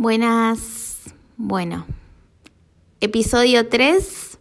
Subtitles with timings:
[0.00, 1.84] Buenas, bueno,
[3.00, 4.38] episodio 3.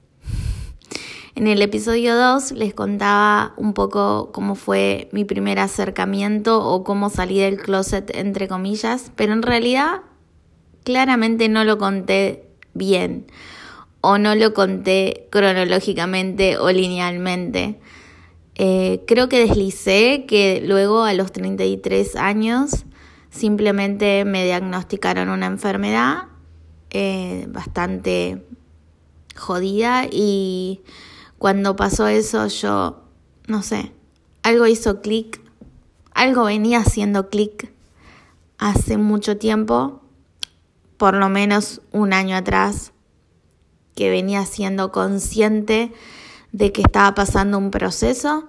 [1.33, 7.09] En el episodio 2 les contaba un poco cómo fue mi primer acercamiento o cómo
[7.09, 10.01] salí del closet, entre comillas, pero en realidad
[10.83, 13.25] claramente no lo conté bien
[14.01, 17.79] o no lo conté cronológicamente o linealmente.
[18.53, 22.85] Eh, creo que deslicé que luego a los 33 años
[23.37, 26.23] Simplemente me diagnosticaron una enfermedad
[26.89, 28.43] eh, bastante
[29.35, 30.81] jodida y
[31.37, 33.03] cuando pasó eso yo,
[33.47, 33.91] no sé,
[34.41, 35.39] algo hizo clic,
[36.15, 37.71] algo venía haciendo clic
[38.57, 40.01] hace mucho tiempo,
[40.97, 42.91] por lo menos un año atrás,
[43.93, 45.93] que venía siendo consciente
[46.53, 48.47] de que estaba pasando un proceso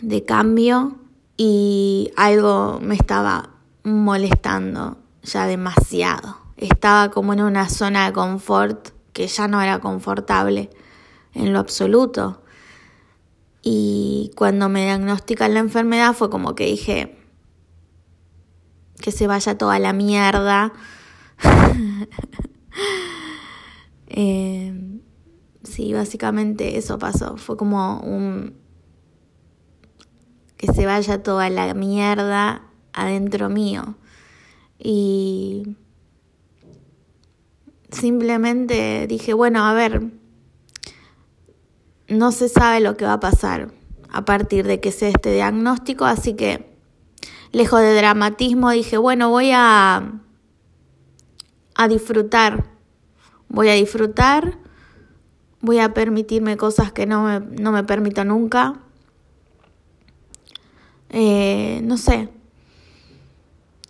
[0.00, 1.00] de cambio
[1.42, 3.48] y algo me estaba
[3.82, 6.36] molestando ya demasiado.
[6.58, 10.68] Estaba como en una zona de confort que ya no era confortable
[11.32, 12.42] en lo absoluto.
[13.62, 17.18] Y cuando me diagnostican la enfermedad fue como que dije
[19.00, 20.74] que se vaya toda la mierda.
[24.08, 25.00] eh,
[25.62, 27.38] sí, básicamente eso pasó.
[27.38, 28.60] Fue como un
[30.60, 32.60] que se vaya toda la mierda
[32.92, 33.96] adentro mío.
[34.78, 35.74] Y
[37.90, 40.02] simplemente dije, bueno, a ver,
[42.08, 43.72] no se sabe lo que va a pasar
[44.10, 46.76] a partir de que sea este diagnóstico, así que
[47.52, 50.20] lejos de dramatismo dije, bueno, voy a,
[51.74, 52.66] a disfrutar,
[53.48, 54.58] voy a disfrutar,
[55.62, 58.82] voy a permitirme cosas que no me, no me permito nunca
[61.10, 62.28] eh, no sé,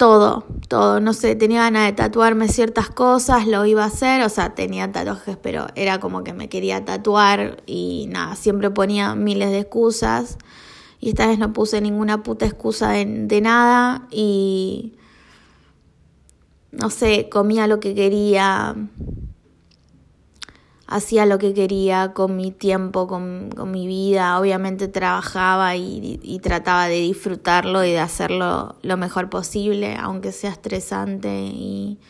[0.01, 4.31] todo, todo, no sé, tenía ganas de tatuarme ciertas cosas, lo iba a hacer, o
[4.31, 9.51] sea, tenía tatuajes, pero era como que me quería tatuar y nada, siempre ponía miles
[9.51, 10.39] de excusas
[11.01, 14.95] y esta vez no puse ninguna puta excusa de, de nada y
[16.73, 18.75] no sé, comía lo que quería,
[20.91, 26.97] hacía lo que quería con mi tiempo, con, mi vida, obviamente trabajaba y, trataba de
[26.97, 32.01] disfrutarlo y de hacerlo lo mejor posible, aunque sea estresante y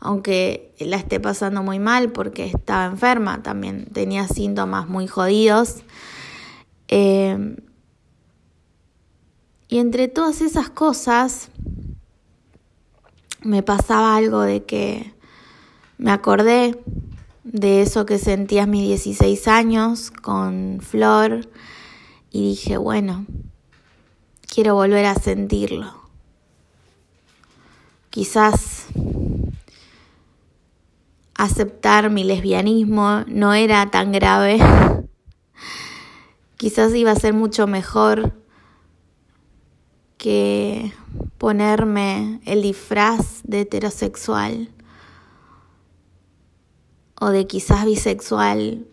[0.00, 5.82] aunque la esté pasando muy mal porque estaba enferma, también tenía síntomas muy jodidos.
[6.88, 7.56] Eh,
[9.68, 11.50] y entre todas esas cosas
[13.42, 15.12] me pasaba algo de que
[15.98, 16.78] me acordé
[17.44, 21.48] de eso que sentía a mis 16 años con Flor
[22.30, 23.26] y dije, bueno,
[24.52, 25.92] quiero volver a sentirlo.
[28.10, 28.86] Quizás
[31.34, 34.58] aceptar mi lesbianismo no era tan grave.
[36.56, 38.32] Quizás iba a ser mucho mejor
[40.16, 40.92] que
[41.38, 44.68] ponerme el disfraz de heterosexual
[47.22, 48.84] o de quizás bisexual.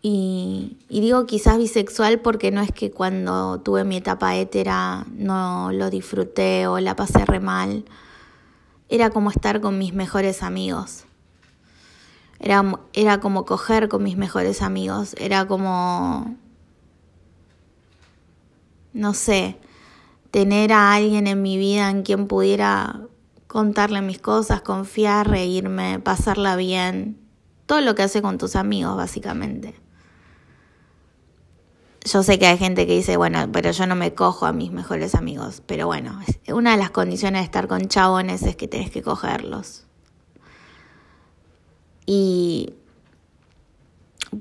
[0.00, 5.90] Y, digo quizás bisexual porque no es que cuando tuve mi etapa hétera no lo
[5.90, 7.84] disfruté o la pasé re mal.
[8.88, 11.04] Era como estar con mis mejores amigos.
[12.40, 15.14] Era, era como coger con mis mejores amigos.
[15.18, 16.34] Era como,
[18.94, 19.58] no sé,
[20.30, 23.02] tener a alguien en mi vida en quien pudiera
[23.48, 27.25] contarle mis cosas, confiar, reírme, pasarla bien
[27.66, 29.74] todo lo que hace con tus amigos, básicamente.
[32.04, 34.70] Yo sé que hay gente que dice, bueno, pero yo no me cojo a mis
[34.70, 35.60] mejores amigos.
[35.66, 36.20] Pero bueno,
[36.52, 39.84] una de las condiciones de estar con chabones es que tenés que cogerlos.
[42.06, 42.74] Y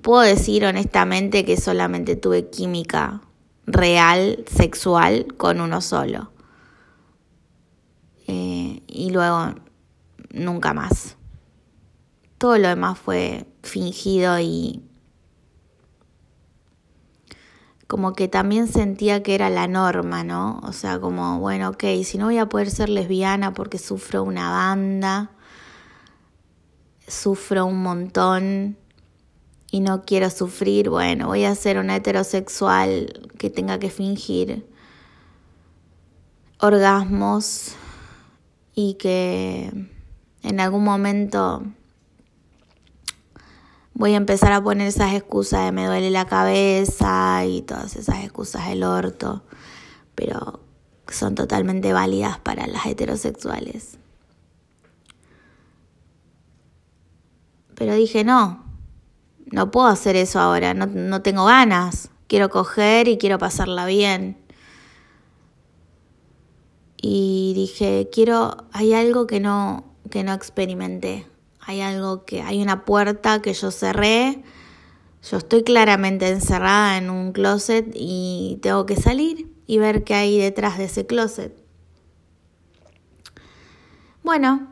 [0.04, 3.22] puedo decir honestamente que solamente tuve química
[3.66, 6.32] real, sexual, con uno solo.
[8.28, 9.56] Eh, y luego
[10.32, 11.15] nunca más
[12.38, 14.84] todo lo demás fue fingido y
[17.88, 20.60] como que también sentía que era la norma, ¿no?
[20.64, 24.50] O sea, como, bueno, ok, si no voy a poder ser lesbiana porque sufro una
[24.50, 25.32] banda,
[27.08, 28.78] sufro un montón
[29.70, 34.66] y no quiero sufrir, bueno, voy a ser una heterosexual que tenga que fingir
[36.60, 37.76] orgasmos
[38.74, 39.90] y que
[40.42, 41.64] en algún momento
[43.96, 48.24] voy a empezar a poner esas excusas de me duele la cabeza y todas esas
[48.24, 49.44] excusas del orto,
[50.14, 50.60] pero
[51.08, 53.98] son totalmente válidas para las heterosexuales.
[57.74, 58.66] Pero dije, no,
[59.52, 64.38] no puedo hacer eso ahora, no, no tengo ganas, quiero coger y quiero pasarla bien.
[67.02, 71.28] Y dije, quiero, hay algo que no, que no experimenté
[71.68, 74.44] hay algo que, hay una puerta que yo cerré.
[75.30, 80.38] Yo estoy claramente encerrada en un closet y tengo que salir y ver qué hay
[80.38, 81.58] detrás de ese closet.
[84.24, 84.68] Bueno,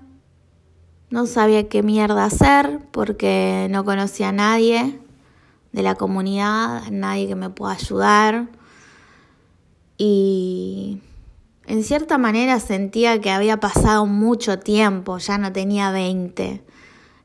[1.09, 4.99] no sabía qué mierda hacer porque no conocía a nadie
[5.71, 8.49] de la comunidad, nadie que me pueda ayudar.
[9.97, 11.01] Y
[11.65, 16.63] en cierta manera sentía que había pasado mucho tiempo, ya no tenía 20.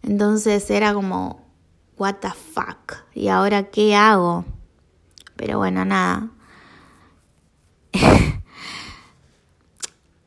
[0.02, 1.46] Entonces era como,
[1.96, 4.44] what the fuck, ¿y ahora qué hago?
[5.36, 6.30] Pero bueno, nada.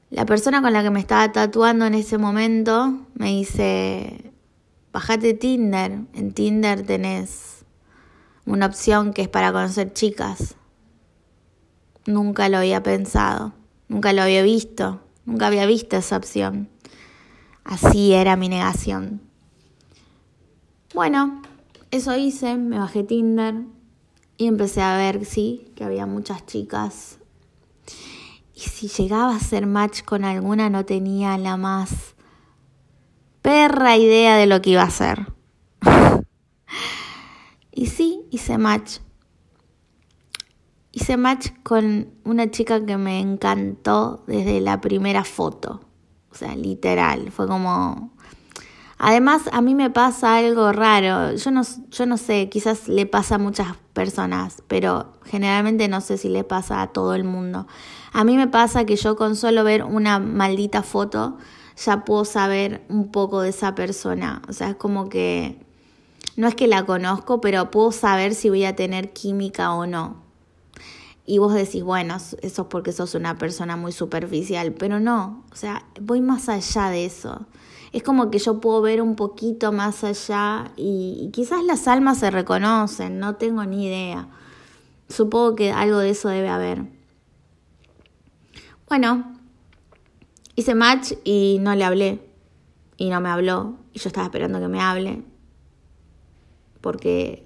[0.09, 4.33] La persona con la que me estaba tatuando en ese momento me dice,
[4.91, 7.63] bajate Tinder, en Tinder tenés
[8.45, 10.55] una opción que es para conocer chicas.
[12.05, 13.53] Nunca lo había pensado,
[13.87, 16.69] nunca lo había visto, nunca había visto esa opción.
[17.63, 19.21] Así era mi negación.
[20.93, 21.41] Bueno,
[21.91, 23.63] eso hice, me bajé Tinder
[24.37, 27.19] y empecé a ver, sí, que había muchas chicas
[28.61, 32.15] y si llegaba a ser match con alguna no tenía la más
[33.41, 35.33] perra idea de lo que iba a hacer.
[37.71, 38.99] y sí, hice match.
[40.91, 45.81] Hice match con una chica que me encantó desde la primera foto.
[46.29, 47.31] O sea, literal.
[47.31, 48.11] Fue como
[49.03, 51.33] Además, a mí me pasa algo raro.
[51.35, 56.19] Yo no, yo no sé, quizás le pasa a muchas personas, pero generalmente no sé
[56.19, 57.65] si le pasa a todo el mundo.
[58.13, 61.39] A mí me pasa que yo con solo ver una maldita foto
[61.83, 64.43] ya puedo saber un poco de esa persona.
[64.47, 65.65] O sea, es como que
[66.35, 70.17] no es que la conozco, pero puedo saber si voy a tener química o no.
[71.25, 75.55] Y vos decís, bueno, eso es porque sos una persona muy superficial, pero no, o
[75.55, 77.47] sea, voy más allá de eso
[77.91, 82.31] es como que yo puedo ver un poquito más allá y, quizás las almas se
[82.31, 84.27] reconocen, no tengo ni idea.
[85.09, 86.83] Supongo que algo de eso debe haber.
[88.87, 89.37] Bueno,
[90.55, 92.19] hice match y no le hablé.
[92.95, 93.75] Y no me habló.
[93.93, 95.23] Y yo estaba esperando que me hable.
[96.79, 97.45] Porque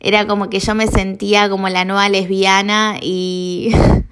[0.00, 3.72] era como que yo me sentía como la nueva lesbiana y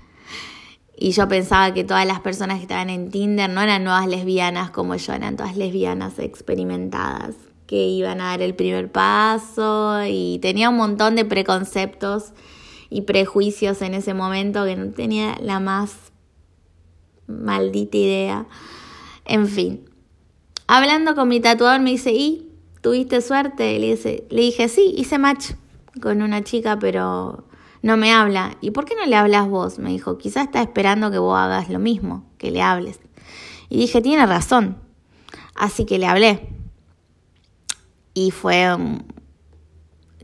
[0.97, 4.71] Y yo pensaba que todas las personas que estaban en Tinder no eran nuevas lesbianas
[4.71, 7.35] como yo, eran todas lesbianas experimentadas,
[7.67, 12.33] que iban a dar el primer paso y tenía un montón de preconceptos
[12.91, 16.13] y prejuicios en ese momento que no tenía la más
[17.27, 18.47] maldita idea.
[19.25, 19.89] En fin,
[20.69, 22.53] hablando con mi tatuador me dice, ¿y
[22.83, 23.79] tuviste suerte?
[23.81, 23.97] Le,
[24.31, 25.53] le dije, sí, hice match
[26.01, 27.45] con una chica, pero
[27.85, 28.57] no me habla.
[28.63, 29.79] ¿Y por qué no le hablas vos?
[29.79, 32.99] Me dijo, quizás está esperando que vos hagas lo mismo, que le hables.
[33.69, 34.79] Y dije, tiene razón.
[35.55, 36.49] Así que le hablé.
[38.15, 39.01] Y fue um,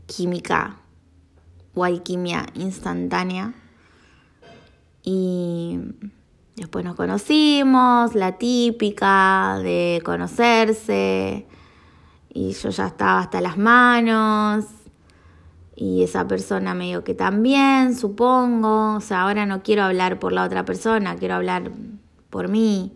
[0.07, 0.77] química
[1.75, 3.53] o alquimia instantánea.
[5.03, 5.77] Y
[6.55, 11.45] después nos conocimos, la típica de conocerse.
[12.33, 14.65] Y yo ya estaba hasta las manos
[15.81, 20.43] y esa persona medio que también, supongo, o sea, ahora no quiero hablar por la
[20.43, 21.71] otra persona, quiero hablar
[22.29, 22.93] por mí.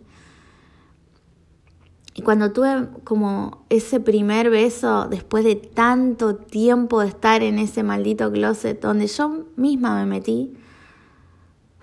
[2.14, 7.82] Y cuando tuve como ese primer beso, después de tanto tiempo de estar en ese
[7.82, 10.56] maldito closet donde yo misma me metí,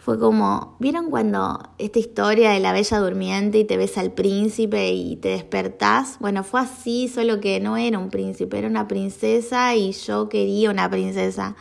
[0.04, 4.92] fue como, ¿vieron cuando esta historia de la bella durmiente y te ves al príncipe
[4.92, 6.18] y te despertás?
[6.20, 10.72] Bueno, fue así, solo que no era un príncipe, era una princesa y yo quería
[10.72, 11.56] una princesa.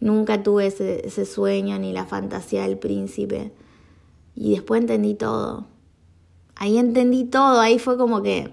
[0.00, 3.52] Nunca tuve ese, ese sueño ni la fantasía del príncipe.
[4.34, 5.68] Y después entendí todo.
[6.56, 8.50] Ahí entendí todo, ahí fue como que,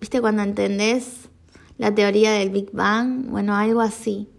[0.00, 1.28] ¿viste cuando entendés
[1.76, 3.26] la teoría del Big Bang?
[3.28, 4.30] Bueno, algo así.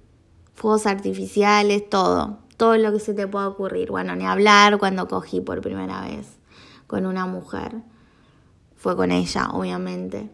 [0.55, 3.89] Fuegos artificiales, todo todo lo que se te pueda ocurrir.
[3.89, 6.37] Bueno, ni hablar cuando cogí por primera vez
[6.85, 7.81] con una mujer.
[8.75, 10.29] Fue con ella, obviamente.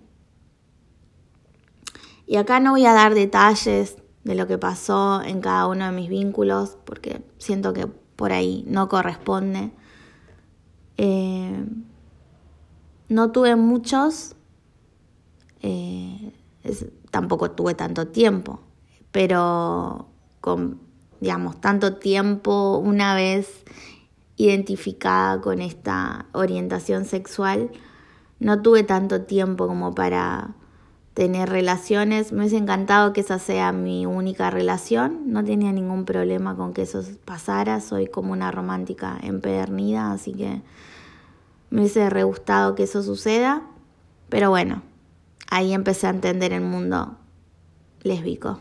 [2.26, 5.94] Y acá no voy a dar detalles de lo que pasó en cada uno de
[5.94, 9.72] mis vínculos, porque siento que por ahí no corresponde.
[10.98, 11.66] Eh,
[13.08, 14.36] no tuve muchos,
[15.62, 16.34] eh,
[17.10, 18.60] tampoco tuve tanto tiempo,
[19.14, 20.10] pero
[20.42, 20.87] con
[21.20, 23.64] digamos, tanto tiempo una vez
[24.36, 27.72] identificada con esta orientación sexual,
[28.40, 30.56] no tuve tanto tiempo como para,
[31.18, 32.32] tener relaciones.
[32.32, 35.32] Me hubiese encantado que esa sea mi única relación.
[35.32, 37.82] No tenía ningún problema con que eso pasara.
[37.82, 40.62] Soy como una romántica empedernida, así que
[41.72, 43.64] me hubiese re gustado que eso suceda.
[44.30, 44.84] Pero bueno,
[45.50, 47.18] ahí empecé a entender el mundo
[48.04, 48.60] lésbico.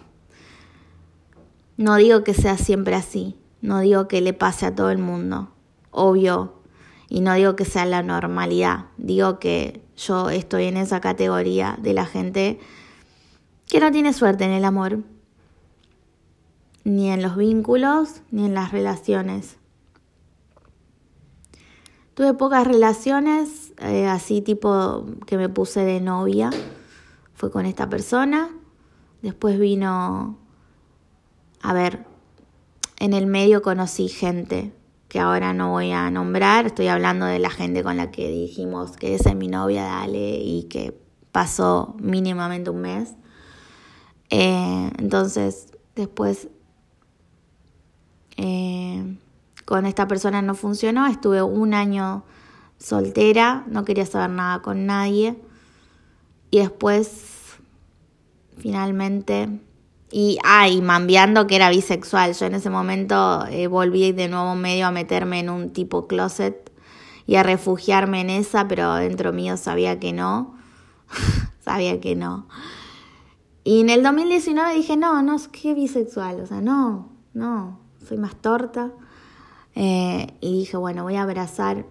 [1.76, 5.50] No digo que sea siempre así, no digo que le pase a todo el mundo,
[5.90, 6.54] obvio,
[7.09, 11.92] y no digo que sea la normalidad, digo que yo estoy en esa categoría de
[11.92, 12.59] la gente
[13.68, 15.00] que no tiene suerte en el amor,
[16.85, 19.56] ni en los vínculos, ni en las relaciones.
[22.14, 26.50] Tuve pocas relaciones, eh, así tipo que me puse de novia,
[27.35, 28.49] fue con esta persona.
[29.21, 30.38] Después vino
[31.62, 32.06] a ver,
[32.98, 34.72] en el medio conocí gente
[35.08, 38.96] que ahora no voy a nombrar, estoy hablando de la gente con la que dijimos
[38.96, 40.98] que esa es mi novia, dale, y que
[41.32, 43.14] pasó mínimamente un mes.
[44.30, 46.48] Eh, entonces, después
[48.36, 49.16] eh,
[49.64, 52.25] con esta persona no funcionó, estuve un año
[52.78, 55.40] soltera, no quería saber nada con nadie,
[56.50, 57.56] y después,
[58.58, 59.60] finalmente,
[60.10, 62.34] y, ah, y mambiando que era bisexual.
[62.34, 66.72] Yo en ese momento eh, volví de nuevo medio a meterme en un tipo closet
[67.26, 70.54] y a refugiarme en esa, pero dentro mío sabía que no.
[71.60, 72.48] sabía que no.
[73.64, 78.36] Y en el 2019 dije, no, no, qué bisexual, o sea, no, no, soy más
[78.36, 78.92] torta.
[79.75, 81.84] Eh, y dije, bueno, voy a abrazar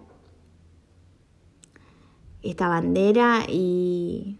[2.42, 4.38] esta bandera y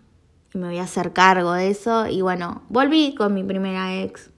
[0.56, 2.06] me voy a hacer cargo de eso.
[2.06, 4.30] Y bueno, volví con mi primera ex.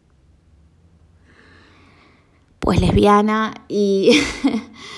[2.59, 4.21] Pues lesbiana y...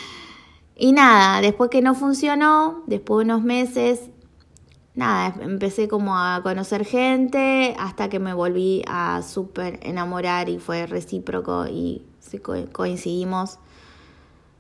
[0.77, 4.11] y nada, después que no funcionó, después de unos meses,
[4.95, 10.87] nada, empecé como a conocer gente hasta que me volví a súper enamorar y fue
[10.87, 12.05] recíproco y
[12.73, 13.59] coincidimos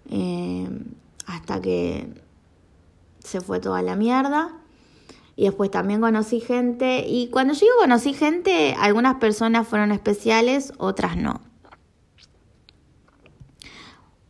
[0.08, 0.68] eh,
[1.26, 2.12] hasta que
[3.20, 4.59] se fue toda la mierda.
[5.40, 7.06] Y después también conocí gente.
[7.08, 11.40] Y cuando yo digo conocí gente, algunas personas fueron especiales, otras no.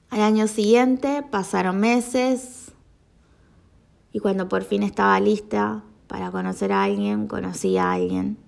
[0.09, 2.71] Al año siguiente pasaron meses.
[4.13, 8.39] Y cuando por fin estaba lista para conocer a alguien, conocí a alguien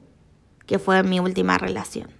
[0.64, 2.10] que fue mi última relación.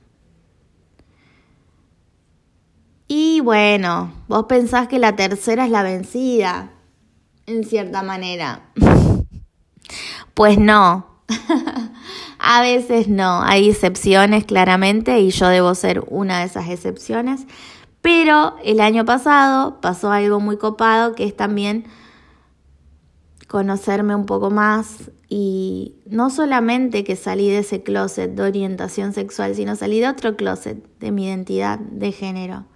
[3.07, 6.73] Y bueno, vos pensás que la tercera es la vencida,
[7.47, 8.73] en cierta manera.
[10.35, 11.07] Pues no.
[12.39, 13.43] a veces no.
[13.43, 17.47] Hay excepciones claramente y yo debo ser una de esas excepciones.
[18.01, 21.85] Pero el año pasado pasó algo muy copado que es también
[23.47, 29.55] conocerme un poco más y no solamente que salí de ese closet de orientación sexual,
[29.55, 32.67] sino salí de otro closet de mi identidad de género.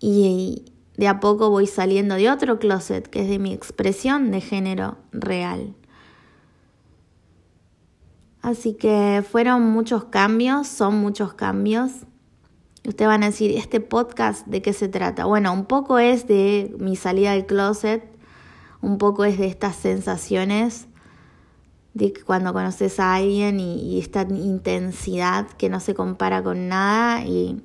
[0.00, 4.40] Y de a poco voy saliendo de otro closet que es de mi expresión de
[4.40, 5.74] género real.
[8.44, 11.92] Así que fueron muchos cambios, son muchos cambios.
[12.86, 15.24] Ustedes van a decir, ¿este podcast de qué se trata?
[15.24, 18.04] Bueno, un poco es de mi salida del closet,
[18.82, 20.88] un poco es de estas sensaciones
[21.94, 27.24] de cuando conoces a alguien y, y esta intensidad que no se compara con nada
[27.24, 27.62] y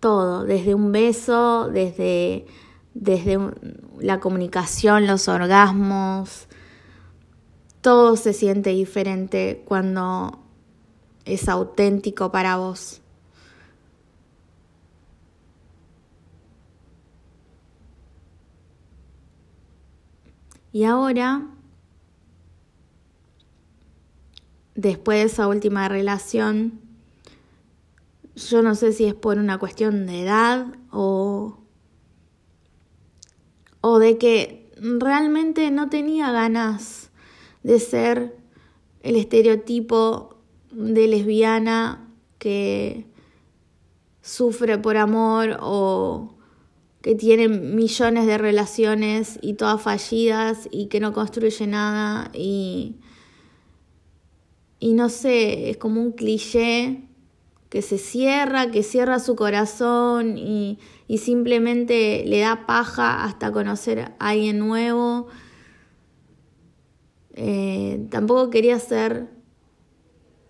[0.00, 2.44] todo, desde un beso, desde,
[2.92, 3.38] desde
[4.00, 6.47] la comunicación, los orgasmos,
[7.88, 10.38] todo se siente diferente cuando
[11.24, 13.00] es auténtico para vos.
[20.70, 21.46] Y ahora,
[24.74, 26.80] después de esa última relación,
[28.36, 31.56] yo no sé si es por una cuestión de edad o,
[33.80, 37.07] o de que realmente no tenía ganas
[37.68, 38.34] de ser
[39.02, 40.38] el estereotipo
[40.72, 42.08] de lesbiana
[42.38, 43.04] que
[44.22, 46.34] sufre por amor o
[47.02, 52.96] que tiene millones de relaciones y todas fallidas y que no construye nada y,
[54.80, 57.02] y no sé, es como un cliché
[57.68, 64.00] que se cierra, que cierra su corazón y, y simplemente le da paja hasta conocer
[64.00, 65.28] a alguien nuevo
[67.40, 69.28] eh, tampoco quería ser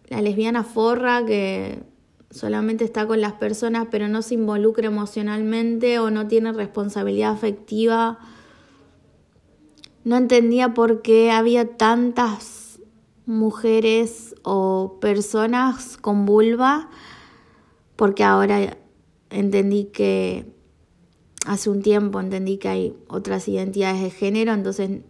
[0.08, 1.82] la lesbiana forra que
[2.30, 8.18] solamente está con las personas pero no se involucra emocionalmente o no tiene responsabilidad afectiva.
[10.04, 12.80] no entendía por qué había tantas
[13.26, 16.88] mujeres o personas con vulva,
[17.96, 18.78] porque ahora
[19.28, 20.46] entendí que
[21.44, 25.02] hace un tiempo entendí que hay otras identidades de género, entonces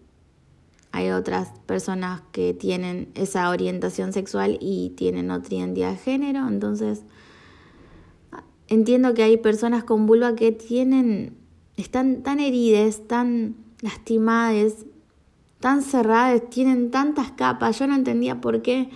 [0.92, 7.02] hay otras personas que tienen esa orientación sexual y tienen otra identidad de género, entonces
[8.68, 11.37] entiendo que hay personas con vulva que tienen,
[11.76, 14.87] están tan heridas, tan lastimadas,
[15.61, 17.78] tan cerradas, tienen tantas capas.
[17.78, 18.90] Yo no entendía por qué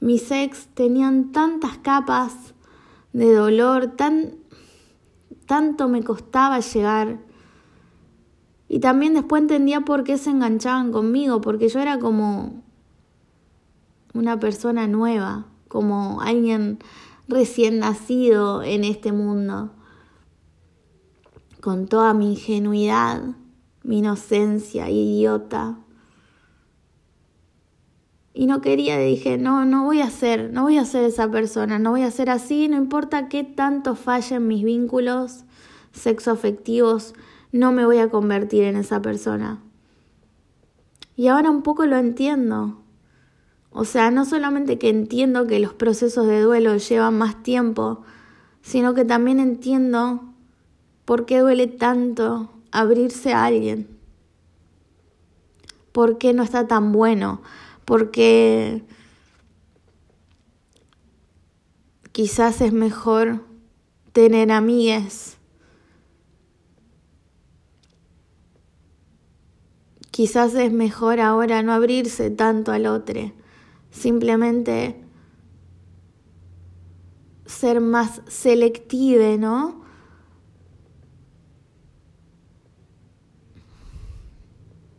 [0.00, 2.54] mis ex tenían tantas capas
[3.12, 4.36] de dolor, tan,
[5.46, 7.18] tanto me costaba llegar.
[8.72, 12.62] Y también después entendía por qué se enganchaban conmigo, porque yo era como
[14.14, 16.78] una persona nueva, como alguien
[17.26, 19.72] recién nacido en este mundo,
[21.60, 23.20] con toda mi ingenuidad,
[23.82, 25.76] mi inocencia idiota.
[28.32, 31.80] Y no quería, dije, no, no voy a ser, no voy a ser esa persona,
[31.80, 35.42] no voy a ser así, no importa qué tanto fallen mis vínculos
[35.90, 37.14] sexoafectivos,
[37.52, 39.62] no me voy a convertir en esa persona.
[41.16, 42.80] Y ahora un poco lo entiendo.
[43.70, 48.02] O sea, no solamente que entiendo que los procesos de duelo llevan más tiempo,
[48.62, 50.34] sino que también entiendo
[51.04, 53.88] por qué duele tanto abrirse a alguien.
[55.92, 57.42] ¿Por qué no está tan bueno?
[57.84, 58.84] ¿Por qué
[62.12, 63.40] quizás es mejor
[64.12, 65.38] tener amigues.
[70.10, 73.32] Quizás es mejor ahora no abrirse tanto al otro
[73.90, 74.96] simplemente
[77.46, 79.80] ser más selective, ¿no?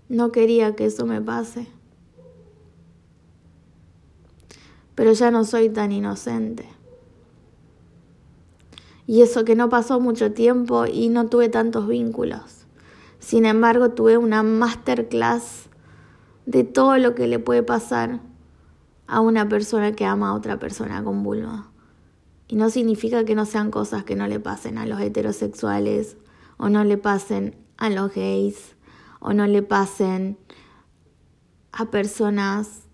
[0.09, 1.67] No quería que eso me pase.
[4.95, 6.67] Pero ya no soy tan inocente.
[9.07, 12.60] Y eso que no pasó mucho tiempo y no tuve tantos vínculos.
[13.21, 15.69] Sin embargo, tuve una masterclass
[16.47, 18.19] de todo lo que le puede pasar
[19.05, 21.69] a una persona que ama a otra persona con vulva.
[22.47, 26.17] Y no significa que no sean cosas que no le pasen a los heterosexuales
[26.57, 28.75] o no le pasen a los gays
[29.19, 30.37] o no le pasen
[31.71, 32.87] a personas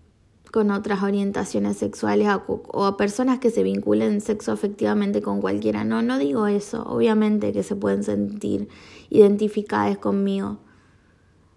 [0.52, 5.84] con otras orientaciones sexuales o a personas que se vinculen sexo afectivamente con cualquiera.
[5.84, 6.82] No, no digo eso.
[6.84, 8.68] Obviamente que se pueden sentir
[9.10, 10.58] identificadas conmigo.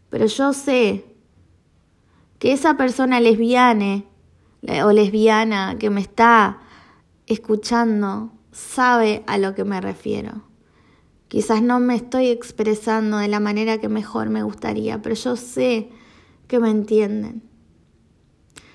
[0.09, 1.05] Pero yo sé
[2.39, 4.03] que esa persona lesbiana
[4.83, 6.59] o lesbiana que me está
[7.27, 10.43] escuchando sabe a lo que me refiero.
[11.27, 15.89] Quizás no me estoy expresando de la manera que mejor me gustaría, pero yo sé
[16.47, 17.43] que me entienden.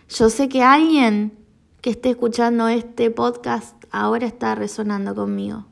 [0.08, 1.36] Yo sé que alguien
[1.82, 5.66] que esté escuchando este podcast ahora está resonando conmigo.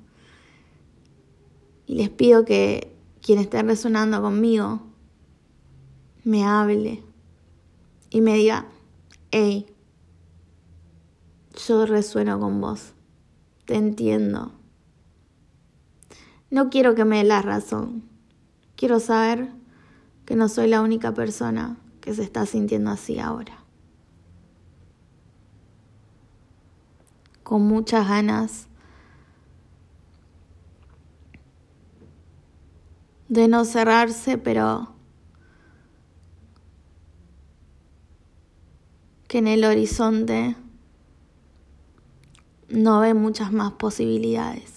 [1.87, 2.94] Y les pido que
[3.25, 4.83] quien esté resonando conmigo
[6.25, 7.03] me hable
[8.11, 8.67] y me diga,
[9.31, 9.65] hey,
[11.67, 12.93] yo resueno con vos,
[13.65, 14.53] te entiendo.
[16.51, 18.03] No quiero que me dé la razón,
[18.77, 19.49] quiero saber
[20.27, 23.65] que no soy la única persona que se está sintiendo así ahora.
[27.43, 28.69] Con muchas ganas
[33.35, 34.95] de no cerrarse, pero
[39.27, 40.57] que en el horizonte
[42.69, 44.74] no ve muchas más posibilidades.